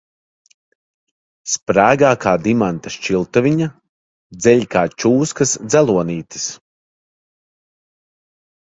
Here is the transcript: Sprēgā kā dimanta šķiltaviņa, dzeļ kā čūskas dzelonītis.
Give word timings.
Sprēgā 1.55 2.13
kā 2.23 2.33
dimanta 2.47 2.93
šķiltaviņa, 2.95 3.69
dzeļ 4.39 4.67
kā 4.73 4.85
čūskas 5.05 5.57
dzelonītis. 5.69 6.51